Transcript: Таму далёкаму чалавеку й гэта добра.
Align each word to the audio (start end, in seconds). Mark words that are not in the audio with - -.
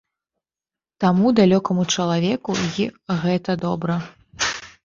Таму 1.03 1.33
далёкаму 1.41 1.85
чалавеку 1.97 2.51
й 2.57 3.21
гэта 3.27 3.51
добра. 3.67 4.03